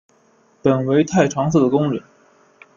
[0.63, 2.01] 本为太常寺的工人。